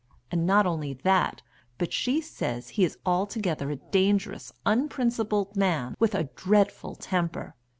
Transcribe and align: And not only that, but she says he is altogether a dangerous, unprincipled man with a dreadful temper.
And 0.31 0.47
not 0.47 0.65
only 0.65 0.93
that, 0.93 1.43
but 1.77 1.93
she 1.93 2.21
says 2.21 2.69
he 2.69 2.83
is 2.83 2.97
altogether 3.05 3.69
a 3.69 3.75
dangerous, 3.75 4.51
unprincipled 4.65 5.55
man 5.55 5.95
with 5.99 6.15
a 6.15 6.23
dreadful 6.35 6.95
temper. 6.95 7.53